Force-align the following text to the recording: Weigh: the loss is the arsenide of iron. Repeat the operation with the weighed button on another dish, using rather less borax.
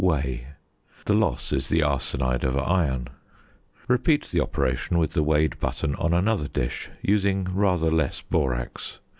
Weigh: 0.03 0.47
the 1.05 1.13
loss 1.13 1.53
is 1.53 1.69
the 1.69 1.81
arsenide 1.83 2.41
of 2.43 2.57
iron. 2.57 3.09
Repeat 3.87 4.29
the 4.31 4.41
operation 4.41 4.97
with 4.97 5.11
the 5.11 5.21
weighed 5.21 5.59
button 5.59 5.93
on 5.93 6.11
another 6.11 6.47
dish, 6.47 6.89
using 7.03 7.43
rather 7.53 7.91
less 7.91 8.19
borax. 8.19 8.97